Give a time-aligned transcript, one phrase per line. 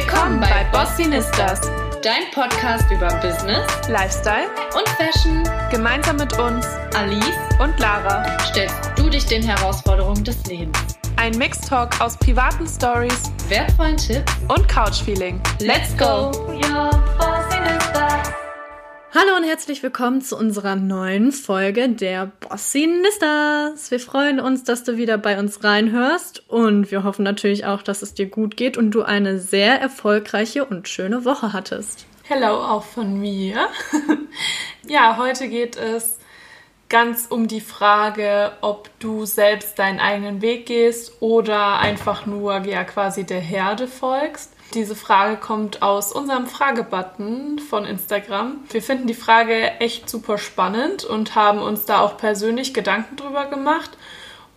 [0.00, 1.60] Willkommen bei Bossinistas,
[2.02, 5.44] dein Podcast über Business, Lifestyle und Fashion.
[5.70, 10.78] Gemeinsam mit uns, Alice und Lara, stellst du dich den Herausforderungen des Lebens.
[11.16, 15.38] Ein Mixtalk aus privaten Stories, wertvollen Tipps und Couchfeeling.
[15.60, 16.32] Let's go!
[19.12, 23.90] Hallo und herzlich willkommen zu unserer neuen Folge der Bossinistas.
[23.90, 28.02] Wir freuen uns, dass du wieder bei uns reinhörst und wir hoffen natürlich auch, dass
[28.02, 32.06] es dir gut geht und du eine sehr erfolgreiche und schöne Woche hattest.
[32.22, 33.66] Hello auch von mir.
[34.86, 36.20] ja, heute geht es
[36.88, 42.84] ganz um die Frage, ob du selbst deinen eigenen Weg gehst oder einfach nur ja
[42.84, 44.52] quasi der Herde folgst.
[44.74, 48.58] Diese Frage kommt aus unserem Fragebutton von Instagram.
[48.70, 53.46] Wir finden die Frage echt super spannend und haben uns da auch persönlich Gedanken drüber
[53.46, 53.90] gemacht.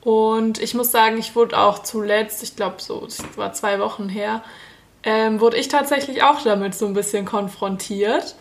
[0.02, 4.08] Und ich muss sagen, ich wurde auch zuletzt, ich glaube so, das war zwei Wochen
[4.08, 4.44] her,
[5.04, 8.36] ähm, wurde ich tatsächlich auch damit so ein bisschen konfrontiert.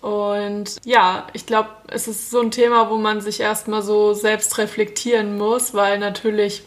[0.00, 4.58] Und ja, ich glaube, es ist so ein Thema, wo man sich erstmal so selbst
[4.58, 6.62] reflektieren muss, weil natürlich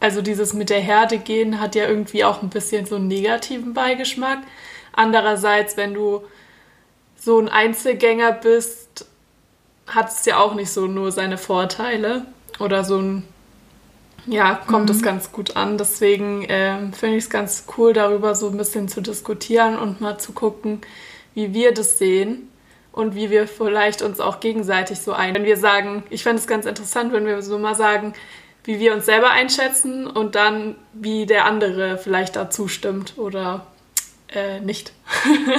[0.00, 3.74] also dieses mit der Herde gehen hat ja irgendwie auch ein bisschen so einen negativen
[3.74, 4.40] Beigeschmack.
[4.92, 6.22] Andererseits, wenn du
[7.16, 9.06] so ein Einzelgänger bist,
[9.86, 12.26] hat es ja auch nicht so nur seine Vorteile.
[12.58, 13.24] Oder so ein,
[14.26, 15.02] ja, kommt es mhm.
[15.02, 15.78] ganz gut an.
[15.78, 20.18] Deswegen äh, finde ich es ganz cool, darüber so ein bisschen zu diskutieren und mal
[20.18, 20.80] zu gucken,
[21.34, 22.50] wie wir das sehen
[22.92, 25.34] und wie wir vielleicht uns auch gegenseitig so ein.
[25.34, 28.14] Wenn wir sagen, ich fände es ganz interessant, wenn wir so mal sagen,
[28.66, 33.66] wie wir uns selber einschätzen und dann, wie der andere vielleicht dazu stimmt oder
[34.28, 34.92] äh, nicht.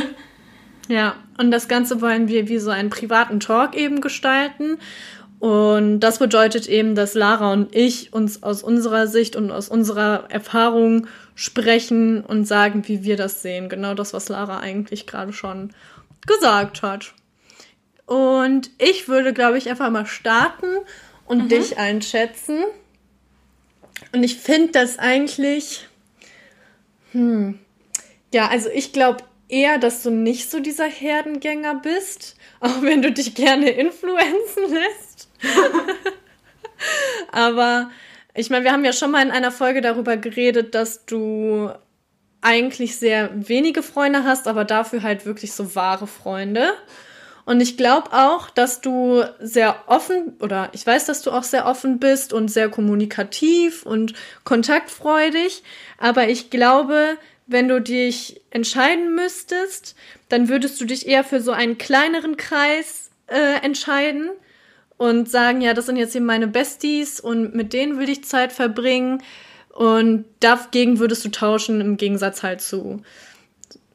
[0.90, 4.78] ja, und das Ganze wollen wir wie so einen privaten Talk eben gestalten.
[5.40, 10.26] Und das bedeutet eben, dass Lara und ich uns aus unserer Sicht und aus unserer
[10.30, 13.70] Erfahrung sprechen und sagen, wie wir das sehen.
[13.70, 15.74] Genau das, was Lara eigentlich gerade schon
[16.26, 17.14] gesagt hat.
[18.06, 20.68] Und ich würde, glaube ich, einfach mal starten
[21.26, 21.50] und mhm.
[21.50, 22.64] dich einschätzen.
[24.12, 25.88] Und ich finde das eigentlich.
[27.12, 27.60] Hm.
[28.34, 33.12] Ja, also ich glaube eher, dass du nicht so dieser Herdengänger bist, auch wenn du
[33.12, 35.30] dich gerne influenzen lässt.
[37.32, 37.90] Aber
[38.34, 41.72] ich meine, wir haben ja schon mal in einer Folge darüber geredet, dass du
[42.42, 46.74] eigentlich sehr wenige Freunde hast, aber dafür halt wirklich so wahre Freunde.
[47.48, 51.66] Und ich glaube auch, dass du sehr offen oder ich weiß, dass du auch sehr
[51.66, 54.12] offen bist und sehr kommunikativ und
[54.44, 55.64] kontaktfreudig.
[55.98, 59.96] Aber ich glaube, wenn du dich entscheiden müsstest,
[60.28, 64.30] dann würdest du dich eher für so einen kleineren Kreis äh, entscheiden
[64.98, 68.52] und sagen, ja, das sind jetzt eben meine Besties und mit denen will ich Zeit
[68.52, 69.24] verbringen.
[69.70, 73.04] Und dagegen würdest du tauschen im Gegensatz halt zu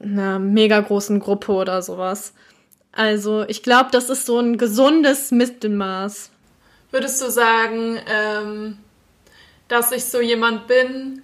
[0.01, 2.33] einer mega großen Gruppe oder sowas.
[2.93, 6.31] Also ich glaube, das ist so ein gesundes Mittelmaß.
[6.91, 8.79] Würdest du sagen, ähm,
[9.69, 11.23] dass ich so jemand bin,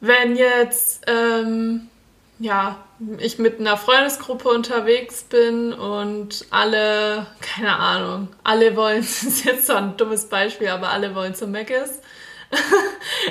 [0.00, 1.88] wenn jetzt ähm,
[2.38, 2.78] ja
[3.18, 9.66] ich mit einer Freundesgruppe unterwegs bin und alle, keine Ahnung, alle wollen, das ist jetzt
[9.66, 12.00] so ein dummes Beispiel, aber alle wollen zu Mc's.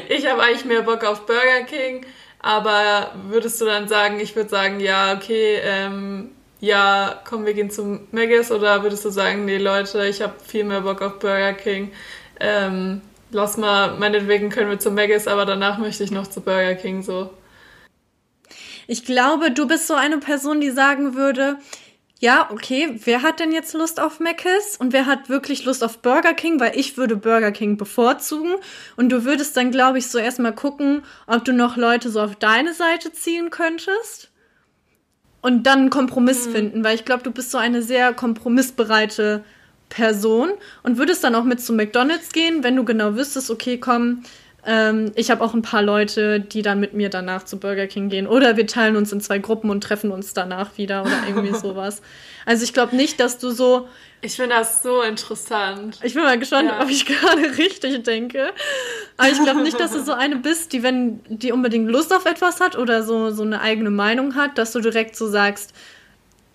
[0.10, 2.06] ich habe eigentlich mehr Bock auf Burger King,
[2.40, 6.32] aber würdest du dann sagen, ich würde sagen, ja, okay, ähm,
[6.64, 10.64] ja, komm, wir gehen zum Maggis oder würdest du sagen, nee, Leute, ich habe viel
[10.64, 11.92] mehr Bock auf Burger King.
[12.40, 13.02] Ähm,
[13.32, 17.04] lass mal, meinetwegen können wir zum Maggis, aber danach möchte ich noch zu Burger King
[17.04, 17.32] so.
[18.88, 21.58] Ich glaube, du bist so eine Person, die sagen würde,
[22.22, 25.98] ja, okay, wer hat denn jetzt Lust auf Mc's und wer hat wirklich Lust auf
[25.98, 26.62] Burger King?
[26.62, 28.56] Weil ich würde Burger King bevorzugen
[28.96, 32.38] und du würdest dann, glaube ich, so erstmal gucken, ob du noch Leute so auf
[32.38, 34.30] deine Seite ziehen könntest
[35.44, 36.52] und dann einen Kompromiss mhm.
[36.52, 39.44] finden, weil ich glaube, du bist so eine sehr kompromissbereite
[39.90, 40.50] Person
[40.82, 44.24] und würdest dann auch mit zu McDonald's gehen, wenn du genau wüsstest, okay, komm,
[44.66, 48.10] ähm, ich habe auch ein paar Leute, die dann mit mir danach zu Burger King
[48.10, 48.28] gehen.
[48.28, 52.02] Oder wir teilen uns in zwei Gruppen und treffen uns danach wieder oder irgendwie sowas.
[52.46, 53.88] Also ich glaube nicht, dass du so.
[54.22, 56.00] Ich finde das so interessant.
[56.02, 56.82] Ich bin mal gespannt, ja.
[56.82, 58.52] ob ich gerade richtig denke.
[59.18, 62.26] Aber ich glaube nicht, dass du so eine bist, die, wenn die unbedingt Lust auf
[62.26, 65.74] etwas hat oder so, so eine eigene Meinung hat, dass du direkt so sagst,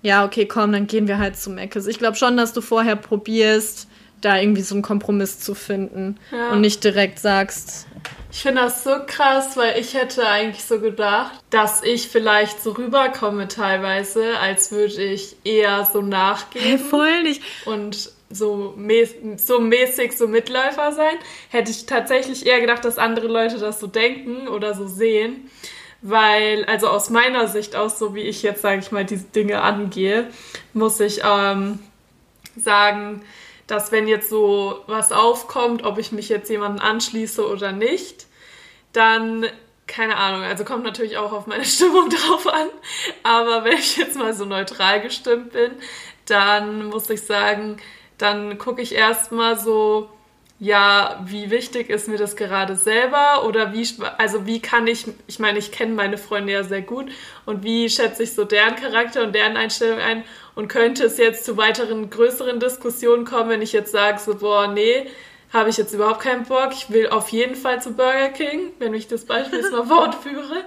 [0.01, 1.87] ja, okay, komm, dann gehen wir halt zu Meckes.
[1.87, 3.89] Ich glaube schon, dass du vorher probierst,
[4.21, 6.51] da irgendwie so einen Kompromiss zu finden ja.
[6.51, 7.87] und nicht direkt sagst.
[8.31, 12.73] Ich finde das so krass, weil ich hätte eigentlich so gedacht, dass ich vielleicht so
[12.73, 16.69] rüberkomme teilweise, als würde ich eher so nachgeben.
[16.69, 17.43] Hey, voll nicht.
[17.65, 21.15] Und so, mäß so mäßig so Mitläufer sein.
[21.49, 25.49] Hätte ich tatsächlich eher gedacht, dass andere Leute das so denken oder so sehen.
[26.01, 29.63] weil, also aus meiner Sicht aus, so wie ich jetzt, sage ich mal, diese Dinge
[29.63, 30.29] angehe,
[30.73, 31.81] muss ich ähm,
[32.57, 33.23] sagen,
[33.69, 38.27] dass wenn jetzt so was aufkommt, ob ich mich jetzt jemanden anschließe oder nicht,
[38.93, 39.47] dann
[39.87, 42.69] keine Ahnung, also kommt natürlich auch auf meine Stimmung drauf an,
[43.23, 45.73] aber wenn ich jetzt mal so neutral gestimmt bin,
[46.27, 47.79] dann muss ich sagen,
[48.19, 50.11] dann gucke ich erstmal so,
[50.61, 53.87] ja, wie wichtig ist mir das gerade selber oder wie,
[54.19, 57.13] also wie kann ich, ich meine, ich kenne meine Freunde ja sehr gut
[57.47, 60.25] und wie schätze ich so deren Charakter und deren Einstellung ein
[60.57, 64.67] und könnte es jetzt zu weiteren größeren Diskussionen kommen, wenn ich jetzt sage so, boah,
[64.67, 65.07] nee,
[65.53, 68.95] habe ich jetzt überhaupt keinen Bock, ich will auf jeden Fall zu Burger King, wenn
[68.95, 70.65] ich das Beispiel jetzt mal fortführe.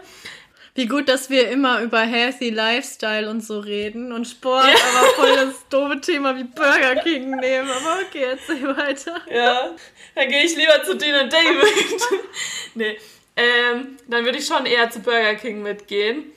[0.74, 5.00] Wie gut, dass wir immer über Healthy Lifestyle und so reden und Sport, ja.
[5.00, 7.70] aber voll das doofe Thema wie Burger King nehmen.
[7.70, 9.18] Aber okay, erzähl weiter.
[9.30, 9.72] Ja,
[10.16, 12.02] dann gehe ich lieber zu Dean und David.
[12.76, 12.98] nee,
[13.36, 16.32] ähm, dann würde ich schon eher zu Burger King mitgehen.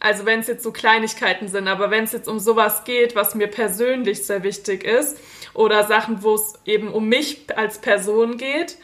[0.00, 3.34] Also wenn es jetzt so Kleinigkeiten sind, aber wenn es jetzt um sowas geht, was
[3.34, 5.16] mir persönlich sehr wichtig ist,
[5.54, 8.76] oder Sachen, wo es eben um mich als Person geht,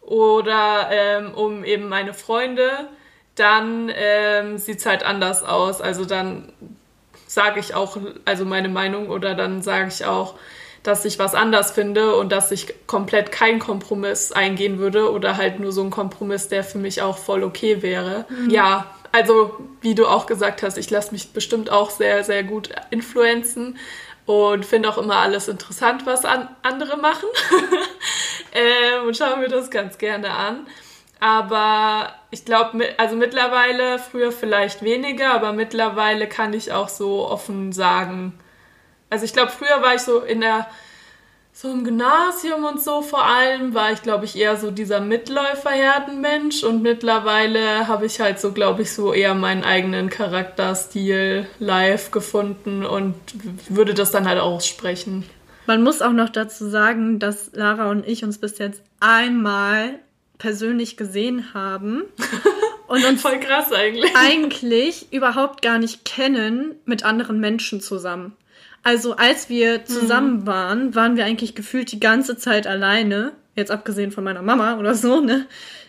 [0.00, 2.88] oder ähm, um eben meine Freunde,
[3.34, 5.80] dann ähm, sieht es halt anders aus.
[5.80, 6.52] Also dann
[7.26, 10.34] sage ich auch also meine Meinung oder dann sage ich auch,
[10.82, 15.60] dass ich was anders finde und dass ich komplett keinen Kompromiss eingehen würde oder halt
[15.60, 18.24] nur so ein Kompromiss, der für mich auch voll okay wäre.
[18.28, 18.50] Mhm.
[18.50, 22.70] Ja, also wie du auch gesagt hast, ich lasse mich bestimmt auch sehr, sehr gut
[22.90, 23.76] influenzen
[24.26, 27.28] und finde auch immer alles interessant, was an andere machen
[28.52, 30.66] ähm, und schaue mir das ganz gerne an.
[31.20, 37.72] Aber ich glaube, also mittlerweile, früher vielleicht weniger, aber mittlerweile kann ich auch so offen
[37.72, 38.38] sagen.
[39.10, 40.66] Also ich glaube, früher war ich so in der,
[41.52, 46.64] so im Gymnasium und so vor allem, war ich, glaube ich, eher so dieser Mitläuferherdenmensch
[46.64, 52.86] und mittlerweile habe ich halt so, glaube ich, so eher meinen eigenen Charakterstil live gefunden
[52.86, 53.14] und
[53.68, 55.28] würde das dann halt aussprechen.
[55.66, 59.98] Man muss auch noch dazu sagen, dass Lara und ich uns bis jetzt einmal
[60.40, 62.02] persönlich gesehen haben
[62.88, 64.10] und uns voll krass eigentlich.
[64.16, 68.36] eigentlich überhaupt gar nicht kennen mit anderen Menschen zusammen.
[68.82, 70.46] Also als wir zusammen mhm.
[70.46, 74.94] waren, waren wir eigentlich gefühlt die ganze Zeit alleine, jetzt abgesehen von meiner Mama oder
[74.94, 75.46] so, ne?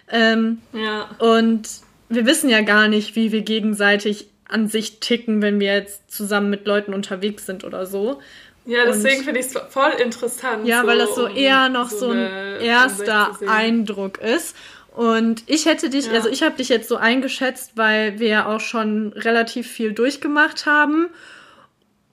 [0.09, 1.09] Ähm, ja.
[1.19, 1.69] Und
[2.09, 6.49] wir wissen ja gar nicht, wie wir gegenseitig an sich ticken, wenn wir jetzt zusammen
[6.49, 8.19] mit Leuten unterwegs sind oder so.
[8.65, 10.67] Ja, deswegen finde ich es voll interessant.
[10.67, 14.55] Ja, so, weil das so um eher noch so, so ein erster Eindruck ist.
[14.95, 16.13] Und ich hätte dich, ja.
[16.13, 20.65] also ich habe dich jetzt so eingeschätzt, weil wir ja auch schon relativ viel durchgemacht
[20.65, 21.07] haben.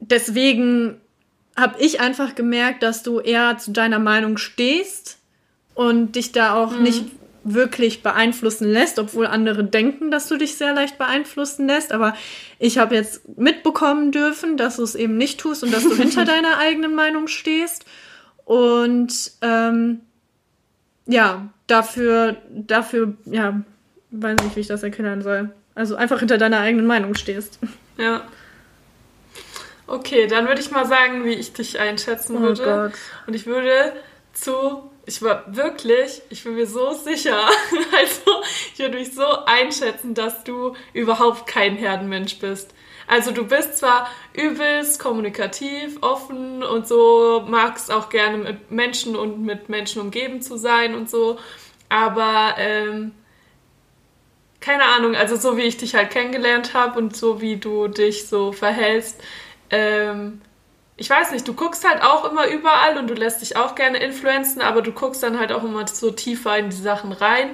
[0.00, 1.00] Deswegen
[1.56, 5.18] habe ich einfach gemerkt, dass du eher zu deiner Meinung stehst
[5.74, 6.82] und dich da auch mhm.
[6.82, 7.04] nicht
[7.54, 11.92] wirklich beeinflussen lässt, obwohl andere denken, dass du dich sehr leicht beeinflussen lässt.
[11.92, 12.14] Aber
[12.58, 16.24] ich habe jetzt mitbekommen dürfen, dass du es eben nicht tust und dass du hinter
[16.26, 17.84] deiner eigenen Meinung stehst.
[18.44, 20.00] Und ähm,
[21.06, 23.60] ja, dafür, dafür, ja,
[24.10, 25.50] weiß nicht, wie ich das erklären soll.
[25.74, 27.58] Also einfach hinter deiner eigenen Meinung stehst.
[27.96, 28.22] Ja.
[29.86, 32.62] Okay, dann würde ich mal sagen, wie ich dich einschätzen oh würde.
[32.62, 32.92] Gott.
[33.26, 33.92] Und ich würde
[34.34, 37.40] zu ich war wirklich, ich bin mir so sicher,
[37.96, 38.42] also
[38.74, 42.74] ich würde mich so einschätzen, dass du überhaupt kein Herdenmensch bist.
[43.06, 49.42] Also du bist zwar übelst kommunikativ, offen und so, magst auch gerne mit Menschen und
[49.42, 51.38] mit Menschen umgeben zu sein und so,
[51.88, 53.12] aber ähm,
[54.60, 58.28] keine Ahnung, also so wie ich dich halt kennengelernt habe und so wie du dich
[58.28, 59.22] so verhältst,
[59.70, 60.42] ähm,
[60.98, 63.98] ich weiß nicht, du guckst halt auch immer überall und du lässt dich auch gerne
[63.98, 67.50] influenzen, aber du guckst dann halt auch immer so tiefer in die Sachen rein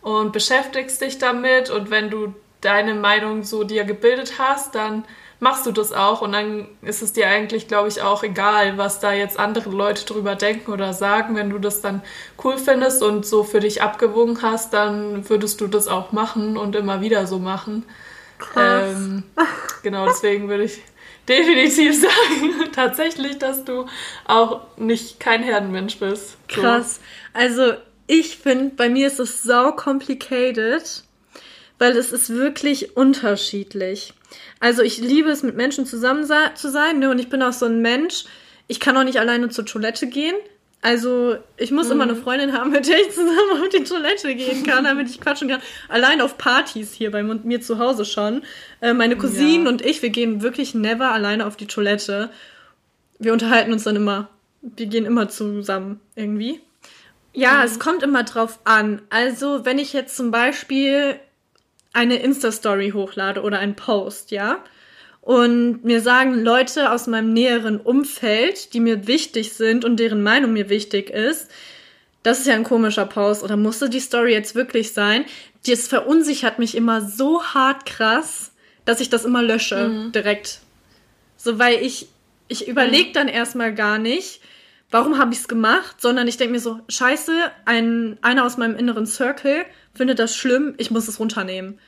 [0.00, 5.04] und beschäftigst dich damit und wenn du deine Meinung so dir gebildet hast, dann
[5.40, 8.98] machst du das auch und dann ist es dir eigentlich, glaube ich, auch egal, was
[8.98, 11.36] da jetzt andere Leute drüber denken oder sagen.
[11.36, 12.00] Wenn du das dann
[12.42, 16.74] cool findest und so für dich abgewogen hast, dann würdest du das auch machen und
[16.74, 17.84] immer wieder so machen.
[18.56, 19.24] Ähm,
[19.82, 20.82] genau, deswegen würde ich
[21.28, 23.86] definitiv sagen, tatsächlich, dass du
[24.26, 26.36] auch nicht kein Herdenmensch bist.
[26.52, 26.60] So.
[26.60, 27.00] Krass.
[27.32, 27.74] Also
[28.06, 31.04] ich finde, bei mir ist es sau complicated,
[31.78, 34.14] weil es ist wirklich unterschiedlich.
[34.60, 37.10] Also ich liebe es, mit Menschen zusammen zu sein, ne?
[37.10, 38.24] Und ich bin auch so ein Mensch.
[38.68, 40.34] Ich kann auch nicht alleine zur Toilette gehen.
[40.86, 41.92] Also, ich muss mhm.
[41.94, 42.22] immer eine mhm.
[42.22, 45.60] Freundin haben, mit der ich zusammen auf die Toilette gehen kann, damit ich quatschen kann.
[45.88, 48.44] Allein auf Partys hier bei mir zu Hause schon.
[48.80, 49.72] Äh, meine Cousinen ja.
[49.72, 52.30] und ich, wir gehen wirklich never alleine auf die Toilette.
[53.18, 54.28] Wir unterhalten uns dann immer.
[54.62, 56.60] Wir gehen immer zusammen irgendwie.
[57.32, 57.62] Ja, mhm.
[57.64, 59.02] es kommt immer drauf an.
[59.10, 61.16] Also, wenn ich jetzt zum Beispiel
[61.94, 64.62] eine Insta-Story hochlade oder einen Post, ja,
[65.26, 70.52] und mir sagen Leute aus meinem näheren Umfeld, die mir wichtig sind und deren Meinung
[70.52, 71.50] mir wichtig ist,
[72.22, 75.24] das ist ja ein komischer Post oder musste die Story jetzt wirklich sein?
[75.66, 78.52] Das verunsichert mich immer so hart krass,
[78.84, 80.12] dass ich das immer lösche mhm.
[80.12, 80.60] direkt.
[81.36, 82.06] So, weil ich,
[82.46, 83.14] ich überlege mhm.
[83.14, 84.40] dann erstmal gar nicht,
[84.92, 87.32] warum habe ich es gemacht, sondern ich denke mir so, scheiße,
[87.64, 91.80] ein, einer aus meinem inneren Circle findet das schlimm, ich muss es runternehmen.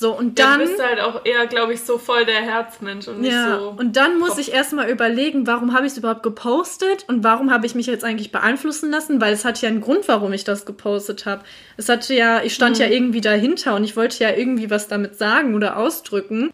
[0.00, 0.60] So, und dann.
[0.60, 3.58] Ja, du bist halt auch eher, glaube ich, so voll der Herzmensch und nicht ja,
[3.58, 3.74] so.
[3.76, 4.38] Und dann muss Kopf.
[4.38, 8.04] ich erstmal überlegen, warum habe ich es überhaupt gepostet und warum habe ich mich jetzt
[8.04, 11.42] eigentlich beeinflussen lassen, weil es hat ja einen Grund, warum ich das gepostet habe.
[11.76, 12.82] Es hatte ja, ich stand mhm.
[12.82, 16.52] ja irgendwie dahinter und ich wollte ja irgendwie was damit sagen oder ausdrücken.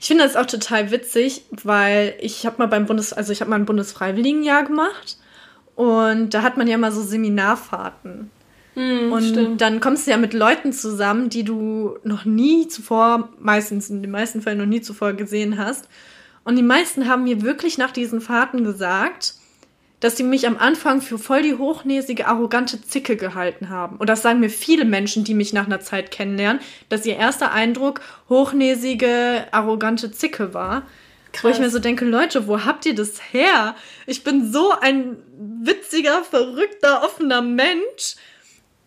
[0.00, 3.50] Ich finde das auch total witzig, weil ich habe mal beim Bundes, also ich habe
[3.50, 5.18] mal ein Bundesfreiwilligenjahr gemacht
[5.74, 8.30] und da hat man ja mal so Seminarfahrten.
[8.74, 9.60] Mm, und stimmt.
[9.60, 14.10] dann kommst du ja mit Leuten zusammen, die du noch nie zuvor, meistens in den
[14.10, 15.88] meisten Fällen noch nie zuvor gesehen hast.
[16.44, 19.34] Und die meisten haben mir wirklich nach diesen Fahrten gesagt,
[20.00, 23.96] dass sie mich am Anfang für voll die hochnäsige, arrogante Zicke gehalten haben.
[23.96, 27.52] Und das sagen mir viele Menschen, die mich nach einer Zeit kennenlernen, dass ihr erster
[27.52, 30.82] Eindruck hochnäsige, arrogante Zicke war.
[31.32, 31.44] Krass.
[31.44, 33.74] Wo ich mir so denke, Leute, wo habt ihr das her?
[34.06, 35.16] Ich bin so ein
[35.62, 38.16] witziger, verrückter, offener Mensch.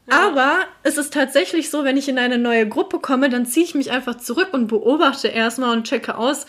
[0.10, 3.76] Aber es ist tatsächlich so, wenn ich in eine neue Gruppe komme, dann ziehe ich
[3.76, 6.46] mich einfach zurück und beobachte erstmal und checke aus,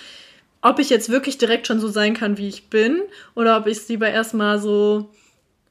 [0.63, 3.03] ob ich jetzt wirklich direkt schon so sein kann, wie ich bin,
[3.35, 5.11] oder ob ich es lieber erstmal so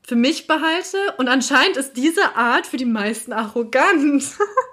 [0.06, 0.98] für mich behalte.
[1.18, 4.24] Und anscheinend ist diese Art für die meisten arrogant.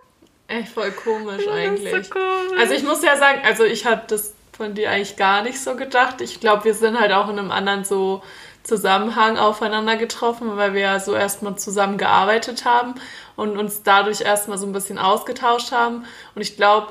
[0.46, 2.06] Echt voll komisch eigentlich.
[2.06, 2.60] So komisch.
[2.60, 5.74] Also ich muss ja sagen, also ich habe das von dir eigentlich gar nicht so
[5.74, 6.20] gedacht.
[6.20, 8.22] Ich glaube, wir sind halt auch in einem anderen so
[8.64, 12.94] Zusammenhang aufeinander getroffen, weil wir ja so erstmal zusammen gearbeitet haben
[13.36, 16.06] und uns dadurch erstmal so ein bisschen ausgetauscht haben.
[16.34, 16.88] Und ich glaube,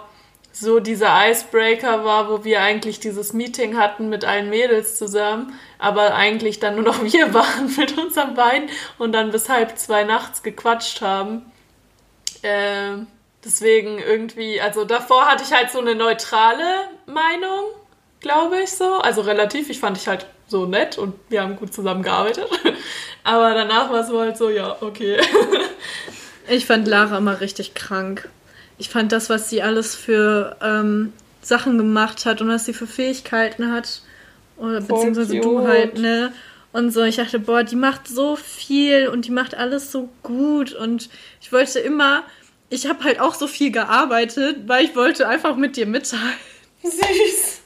[0.51, 6.13] so dieser Icebreaker war, wo wir eigentlich dieses Meeting hatten mit allen Mädels zusammen, aber
[6.13, 10.43] eigentlich dann nur noch wir waren mit unseren beiden und dann bis halb zwei nachts
[10.43, 11.51] gequatscht haben.
[12.43, 12.97] Äh,
[13.43, 17.63] deswegen irgendwie, also davor hatte ich halt so eine neutrale Meinung,
[18.19, 18.93] glaube ich so.
[18.99, 22.47] Also relativ, ich fand ich halt so nett und wir haben gut zusammengearbeitet.
[23.25, 25.17] Aber danach war es so halt so, ja, okay.
[26.49, 28.29] ich fand Lara immer richtig krank.
[28.77, 32.87] Ich fand das, was sie alles für ähm, Sachen gemacht hat und was sie für
[32.87, 34.01] Fähigkeiten hat,
[34.57, 35.43] oder beziehungsweise cute.
[35.43, 36.31] du halt, ne?
[36.71, 40.73] Und so, ich dachte, boah, die macht so viel und die macht alles so gut
[40.73, 41.09] und
[41.41, 42.23] ich wollte immer,
[42.69, 46.33] ich habe halt auch so viel gearbeitet, weil ich wollte einfach mit dir mitteilen.
[46.83, 47.61] Süß.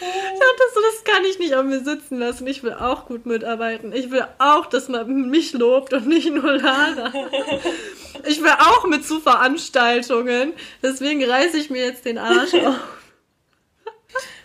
[0.00, 2.46] Ich dachte so, das kann ich nicht an mir sitzen lassen.
[2.46, 3.92] Ich will auch gut mitarbeiten.
[3.92, 7.12] Ich will auch, dass man mich lobt und nicht nur Lara.
[8.26, 10.52] Ich will auch mit zu Veranstaltungen.
[10.82, 12.76] Deswegen reiße ich mir jetzt den Arsch auf.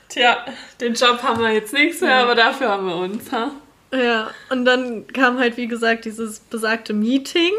[0.09, 0.45] Tja,
[0.79, 2.21] den Job haben wir jetzt nichts mehr, ja.
[2.21, 3.51] aber dafür haben wir uns, ha?
[3.91, 7.51] Ja, und dann kam halt, wie gesagt, dieses besagte Meeting.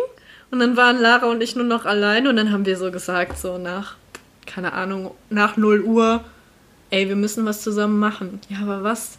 [0.50, 2.26] Und dann waren Lara und ich nur noch allein.
[2.26, 3.96] Und dann haben wir so gesagt, so nach,
[4.46, 6.24] keine Ahnung, nach 0 Uhr
[6.94, 8.40] ey, wir müssen was zusammen machen.
[8.48, 9.18] Ja, aber was?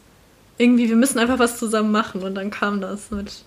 [0.58, 2.24] Irgendwie, wir müssen einfach was zusammen machen.
[2.24, 3.44] Und dann kam das mit,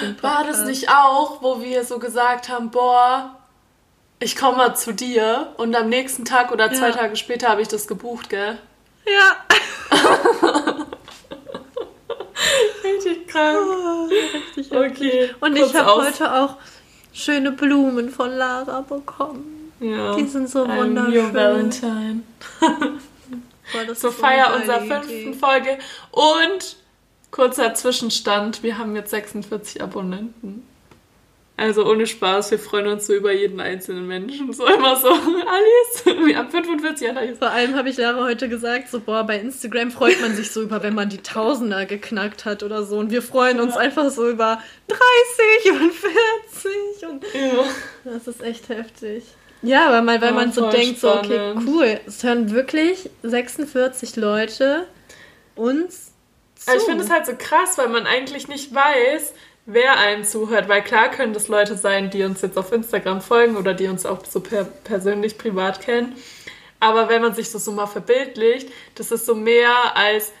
[0.00, 0.22] mit.
[0.22, 3.36] War das nicht auch, wo wir so gesagt haben, boah,
[4.20, 6.94] ich komme mal zu dir und am nächsten Tag oder zwei ja.
[6.94, 8.58] Tage später habe ich das gebucht, gell?
[9.06, 9.36] Ja.
[12.84, 13.58] richtig krank.
[13.58, 15.30] Oh, richtig okay.
[15.40, 16.56] Und ich habe heute auch
[17.12, 19.72] schöne Blumen von Lara bekommen.
[19.80, 20.14] Ja.
[20.14, 21.14] Die sind so wunderschön.
[21.16, 22.22] Your Valentine.
[23.94, 25.78] zur Feier unserer fünften Folge.
[26.10, 26.76] Und
[27.30, 30.66] kurzer Zwischenstand, wir haben jetzt 46 Abonnenten.
[31.56, 34.52] Also ohne Spaß, wir freuen uns so über jeden einzelnen Menschen.
[34.52, 37.38] So immer so, Alice, wir haben 45 Alice.
[37.38, 40.62] Vor allem habe ich Lara heute gesagt, so boah, bei Instagram freut man sich so
[40.62, 42.98] über, wenn man die Tausender geknackt hat oder so.
[42.98, 43.82] Und wir freuen uns ja.
[43.82, 47.64] einfach so über 30 und 40 und ja.
[48.04, 49.22] das ist echt heftig.
[49.64, 51.26] Ja, aber mal, weil ja, man so denkt, spannend.
[51.26, 54.86] so, okay, cool, es hören wirklich 46 Leute
[55.54, 56.12] uns
[56.54, 56.70] zu.
[56.70, 59.32] Also ich finde es halt so krass, weil man eigentlich nicht weiß,
[59.66, 63.56] wer einem zuhört, weil klar können das Leute sein, die uns jetzt auf Instagram folgen
[63.56, 66.14] oder die uns auch so per persönlich privat kennen.
[66.80, 70.32] Aber wenn man sich das so mal verbildlicht, das ist so mehr als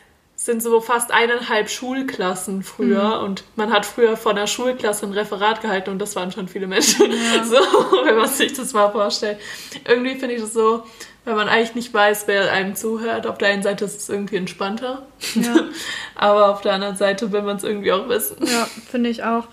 [0.44, 3.24] sind so fast eineinhalb Schulklassen früher mhm.
[3.24, 6.66] und man hat früher von der Schulklasse ein Referat gehalten und das waren schon viele
[6.66, 7.10] Menschen.
[7.10, 7.44] Ja.
[7.44, 7.56] So,
[8.04, 9.38] wenn man sich das mal vorstellt.
[9.86, 10.84] Irgendwie finde ich das so,
[11.24, 13.26] weil man eigentlich nicht weiß, wer einem zuhört.
[13.26, 15.54] Auf der einen Seite ist es irgendwie entspannter, ja.
[16.14, 18.36] aber auf der anderen Seite will man es irgendwie auch wissen.
[18.46, 19.44] Ja, finde ich auch.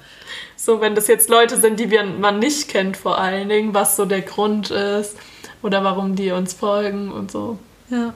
[0.58, 3.96] So, wenn das jetzt Leute sind, die wir, man nicht kennt vor allen Dingen, was
[3.96, 5.16] so der Grund ist
[5.62, 7.60] oder warum die uns folgen und so.
[7.90, 8.14] Ja.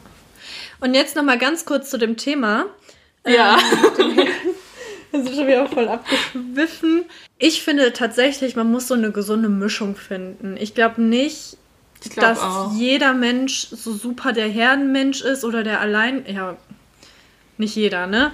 [0.79, 2.65] Und jetzt nochmal ganz kurz zu dem Thema.
[3.25, 3.57] Ja.
[3.99, 4.17] Ähm,
[5.11, 7.05] wir sind schon wieder voll abgeschwiffen.
[7.37, 10.57] Ich finde tatsächlich, man muss so eine gesunde Mischung finden.
[10.57, 11.57] Ich glaube nicht,
[12.03, 12.73] ich glaub dass auch.
[12.73, 16.25] jeder Mensch so super der Herdenmensch ist oder der allein.
[16.27, 16.57] Ja,
[17.57, 18.31] nicht jeder, ne?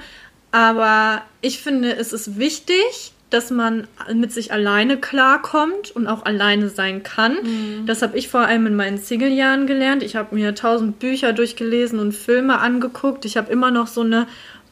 [0.52, 6.70] Aber ich finde, es ist wichtig, dass man mit sich alleine klarkommt und auch alleine
[6.70, 7.38] sein kann.
[7.42, 7.86] Mhm.
[7.88, 10.04] Das habe ich vor allem in meinen Single-Jahren gelernt.
[10.04, 13.24] Ich habe mir tausend Bücher durchgelesen und Filme angeguckt.
[13.26, 14.28] Ich habe immer noch so eine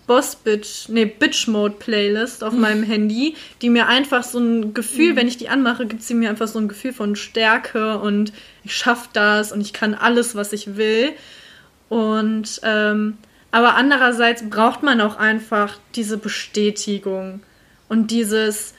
[0.07, 2.59] Boss Bitch, nee, Bitch Mode Playlist auf mhm.
[2.59, 5.15] meinem Handy, die mir einfach so ein Gefühl, mhm.
[5.15, 8.33] wenn ich die anmache, gibt sie mir einfach so ein Gefühl von Stärke und
[8.65, 11.11] ich schaffe das und ich kann alles, was ich will.
[11.87, 13.17] Und ähm,
[13.51, 17.41] aber andererseits braucht man auch einfach diese Bestätigung
[17.89, 18.73] und dieses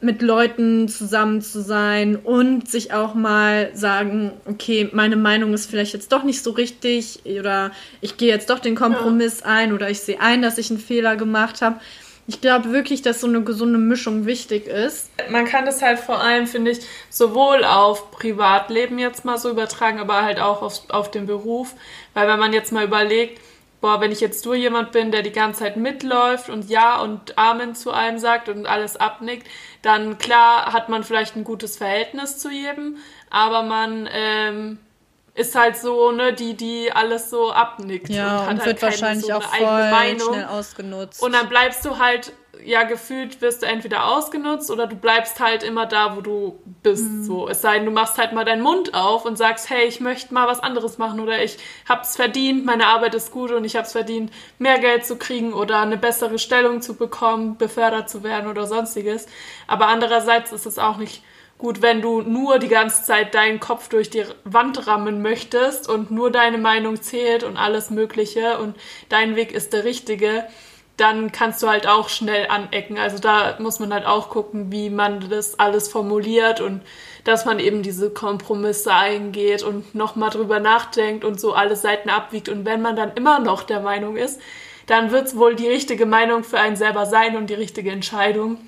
[0.00, 5.92] mit Leuten zusammen zu sein und sich auch mal sagen, okay, meine Meinung ist vielleicht
[5.92, 9.46] jetzt doch nicht so richtig oder ich gehe jetzt doch den Kompromiss ja.
[9.46, 11.80] ein oder ich sehe ein, dass ich einen Fehler gemacht habe.
[12.26, 15.10] Ich glaube wirklich, dass so eine gesunde Mischung wichtig ist.
[15.30, 16.78] Man kann das halt vor allem, finde ich,
[17.10, 21.74] sowohl auf Privatleben jetzt mal so übertragen, aber halt auch auf, auf den Beruf.
[22.14, 23.40] Weil wenn man jetzt mal überlegt,
[23.80, 27.38] boah, wenn ich jetzt nur jemand bin, der die ganze Zeit mitläuft und Ja und
[27.38, 29.46] Amen zu allem sagt und alles abnickt,
[29.82, 32.96] dann klar hat man vielleicht ein gutes Verhältnis zu jedem,
[33.30, 34.78] aber man ähm,
[35.34, 38.82] ist halt so, ne, die, die alles so abnickt ja, und hat und halt wird
[38.82, 41.22] wahrscheinlich so auch voll schnell ausgenutzt.
[41.22, 42.32] Und dann bleibst du halt
[42.64, 47.04] ja gefühlt wirst du entweder ausgenutzt oder du bleibst halt immer da, wo du bist.
[47.04, 47.24] Mhm.
[47.24, 47.48] So.
[47.48, 50.34] Es sei denn, du machst halt mal deinen Mund auf und sagst, hey, ich möchte
[50.34, 53.92] mal was anderes machen oder ich hab's verdient, meine Arbeit ist gut und ich hab's
[53.92, 58.66] verdient, mehr Geld zu kriegen oder eine bessere Stellung zu bekommen, befördert zu werden oder
[58.66, 59.26] sonstiges.
[59.66, 61.22] Aber andererseits ist es auch nicht
[61.60, 66.10] gut, wenn du nur die ganze Zeit deinen Kopf durch die Wand rammen möchtest und
[66.10, 68.76] nur deine Meinung zählt und alles Mögliche und
[69.08, 70.46] dein Weg ist der richtige
[71.00, 72.98] dann kannst du halt auch schnell anecken.
[72.98, 76.82] Also da muss man halt auch gucken, wie man das alles formuliert und
[77.24, 82.48] dass man eben diese Kompromisse eingeht und nochmal drüber nachdenkt und so alle Seiten abwiegt.
[82.48, 84.40] Und wenn man dann immer noch der Meinung ist,
[84.86, 88.58] dann wird es wohl die richtige Meinung für einen selber sein und die richtige Entscheidung.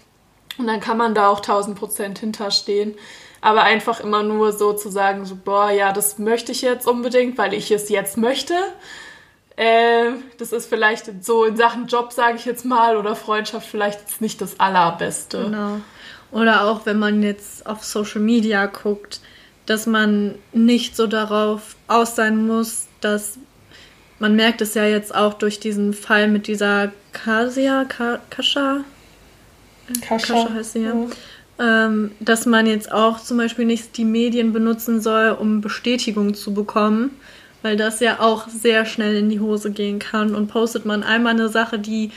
[0.58, 2.94] Und dann kann man da auch 1000 Prozent hinterstehen.
[3.40, 7.36] Aber einfach immer nur so zu sagen, so, boah, ja, das möchte ich jetzt unbedingt,
[7.38, 8.54] weil ich es jetzt möchte
[9.56, 14.00] äh, das ist vielleicht so in Sachen Job, sage ich jetzt mal, oder Freundschaft vielleicht
[14.00, 15.44] jetzt nicht das Allerbeste.
[15.44, 15.80] Genau.
[16.30, 19.20] Oder auch wenn man jetzt auf Social Media guckt,
[19.66, 23.38] dass man nicht so darauf aus sein muss, dass
[24.18, 28.84] man merkt es ja jetzt auch durch diesen Fall mit dieser Kasia, Ka Kascha,
[30.00, 30.94] Kascha, Kascha heißt sie ja.
[30.94, 31.86] ja.
[31.86, 36.54] Ähm, dass man jetzt auch zum Beispiel nicht die Medien benutzen soll, um Bestätigung zu
[36.54, 37.10] bekommen,
[37.62, 40.34] weil das ja auch sehr schnell in die Hose gehen kann.
[40.34, 42.10] Und postet man einmal eine Sache, die,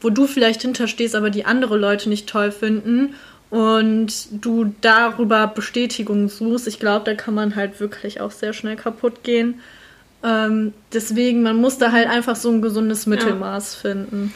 [0.00, 3.14] wo du vielleicht hinterstehst, aber die andere Leute nicht toll finden
[3.52, 8.76] und du darüber Bestätigung suchst, ich glaube, da kann man halt wirklich auch sehr schnell
[8.76, 9.60] kaputt gehen.
[10.24, 13.90] Ähm, deswegen, man muss da halt einfach so ein gesundes Mittelmaß ja.
[13.90, 14.32] finden.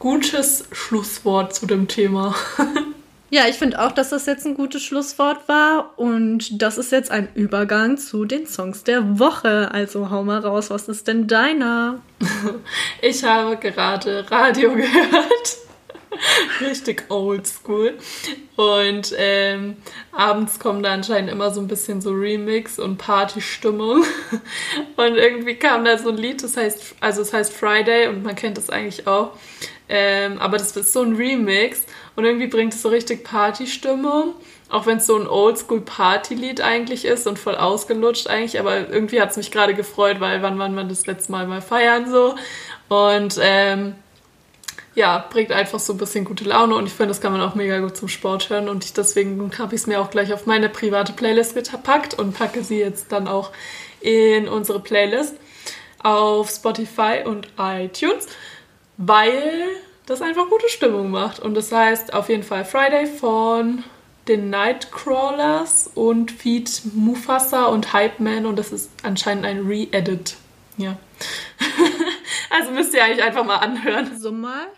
[0.00, 2.34] Gutes Schlusswort zu dem Thema.
[3.28, 5.98] Ja, ich finde auch, dass das jetzt ein gutes Schlusswort war.
[5.98, 9.70] Und das ist jetzt ein Übergang zu den Songs der Woche.
[9.72, 12.00] Also hau mal raus, was ist denn deiner?
[13.02, 15.58] Ich habe gerade Radio gehört.
[16.60, 17.94] Richtig oldschool.
[18.56, 19.76] Und ähm,
[20.12, 24.04] abends kommen da anscheinend immer so ein bisschen so Remix und Partystimmung.
[24.96, 28.34] Und irgendwie kam da so ein Lied, das heißt, also es heißt Friday und man
[28.34, 29.32] kennt das eigentlich auch.
[29.88, 31.84] Ähm, aber das ist so ein Remix
[32.16, 34.34] und irgendwie bringt es so richtig Partystimmung.
[34.68, 39.30] Auch wenn es so ein Oldschool-Party-Lied eigentlich ist und voll ausgelutscht eigentlich, aber irgendwie hat
[39.30, 42.34] es mich gerade gefreut, weil wann waren wir das letzte Mal mal feiern so.
[42.88, 43.94] Und ähm,
[44.96, 47.54] ja, bringt einfach so ein bisschen gute Laune und ich finde, das kann man auch
[47.54, 50.46] mega gut zum Sport hören und ich, deswegen habe ich es mir auch gleich auf
[50.46, 53.52] meine private Playlist gepackt und packe sie jetzt dann auch
[54.00, 55.36] in unsere Playlist
[56.02, 58.26] auf Spotify und iTunes,
[58.96, 59.65] weil
[60.06, 61.40] das einfach gute Stimmung macht.
[61.40, 63.84] Und das heißt auf jeden Fall Friday von
[64.28, 70.36] den Nightcrawlers und Feed Mufasa und Hype Man und das ist anscheinend ein Re-Edit.
[70.76, 70.96] Ja.
[72.48, 74.18] Also müsst ihr eigentlich einfach mal anhören.
[74.18, 74.68] So mal.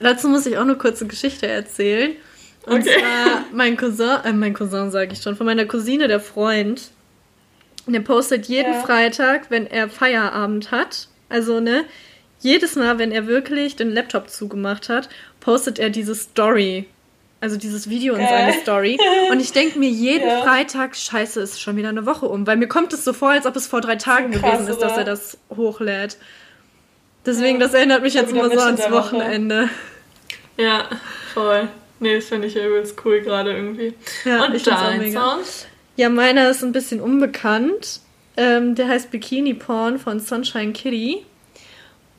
[0.00, 2.12] Dazu muss ich auch eine kurze Geschichte erzählen.
[2.66, 2.90] Und Okay.
[2.98, 6.90] zwar mein Cousin, äh, mein Cousin sage ich schon, von meiner Cousine, der Freund.
[7.92, 8.80] Der postet jeden Ja.
[8.80, 11.08] Freitag, wenn er Feierabend hat.
[11.28, 11.84] Also, ne,
[12.40, 15.08] jedes Mal, wenn er wirklich den Laptop zugemacht hat,
[15.40, 16.86] postet er diese Story.
[17.42, 18.98] Also dieses Video in seine Story.
[19.30, 20.42] Und ich denke mir jeden Ja.
[20.42, 22.46] Freitag, scheiße, ist schon wieder eine Woche um.
[22.46, 24.80] Weil mir kommt es so vor, als ob es vor drei Tagen krass, gewesen ist,
[24.82, 25.00] dass oder?
[25.00, 26.18] er das hochlädt.
[27.24, 27.66] Deswegen, Ja.
[27.66, 29.16] das erinnert mich jetzt immer so ans der Woche.
[29.16, 29.68] Wochenende.
[30.58, 30.84] Ja,
[31.32, 31.68] voll.
[31.98, 33.94] Nee, das finde ich übelst cool gerade irgendwie.
[34.24, 35.20] Ja, Und ich mega.
[35.20, 35.40] Song?
[36.00, 38.00] Ja, meiner ist ein bisschen unbekannt.
[38.38, 41.26] Ähm, der heißt Bikini Porn von Sunshine Kitty.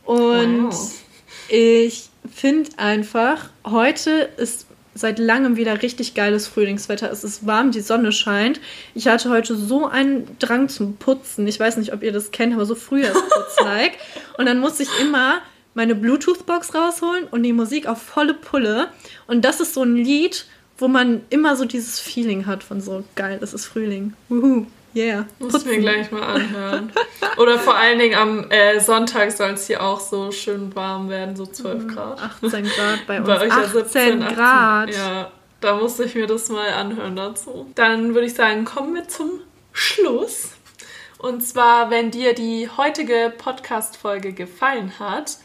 [0.05, 1.03] Und Wow.
[1.49, 7.11] ich finde einfach, heute ist seit langem wieder richtig geiles Frühlingswetter.
[7.11, 8.61] Es ist warm, die Sonne scheint.
[8.93, 11.47] Ich hatte heute so einen Drang zum Putzen.
[11.47, 13.93] Ich weiß nicht, ob ihr das kennt, aber so Frühjahrsputz-like.
[14.37, 15.41] und dann musste ich immer
[15.73, 18.89] meine Bluetooth-Box rausholen und die Musik auf volle Pulle.
[19.25, 20.45] Und das ist so ein Lied,
[20.81, 24.13] wo man immer so dieses Feeling hat von so geil, es ist Frühling.
[24.29, 24.65] Wuhu,
[24.95, 25.25] yeah.
[25.39, 26.91] Muss ich mir gleich mal anhören.
[27.37, 31.35] Oder vor allen Dingen am äh, Sonntag soll es hier auch so schön warm werden,
[31.35, 32.21] so 12 Grad.
[32.41, 33.27] 18 Grad bei uns.
[33.27, 34.35] Bei euch ja 18 17, 18.
[34.35, 34.95] Grad.
[34.95, 37.71] Ja, da musste ich mir das mal anhören dazu.
[37.75, 39.29] Dann würde ich sagen, kommen wir zum
[39.71, 40.51] Schluss.
[41.19, 45.37] Und zwar, wenn dir die heutige Podcast-Folge gefallen hat,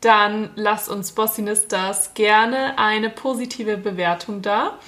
[0.00, 4.78] dann lass uns Bossinistas gerne eine positive Bewertung da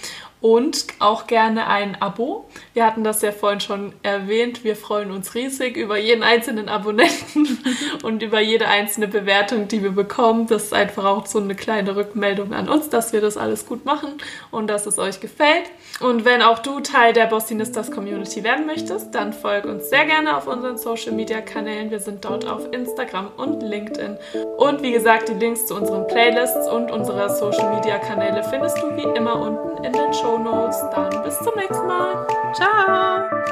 [0.42, 2.46] und auch gerne ein Abo.
[2.74, 4.64] Wir hatten das ja vorhin schon erwähnt.
[4.64, 7.64] Wir freuen uns riesig über jeden einzelnen Abonnenten
[8.02, 10.48] und über jede einzelne Bewertung, die wir bekommen.
[10.48, 13.84] Das ist einfach auch so eine kleine Rückmeldung an uns, dass wir das alles gut
[13.84, 14.18] machen
[14.50, 15.70] und dass es euch gefällt.
[16.00, 20.36] Und wenn auch du Teil der Bossinistas Community werden möchtest, dann folg uns sehr gerne
[20.36, 21.92] auf unseren Social Media Kanälen.
[21.92, 24.16] Wir sind dort auf Instagram und LinkedIn.
[24.58, 28.96] Und wie gesagt, die Links zu unseren Playlists und unserer Social Media Kanäle findest du
[28.96, 30.78] wie immer unten in den Show Notes.
[30.90, 32.26] Dann bis zum nächsten Mal.
[32.54, 33.51] Ciao.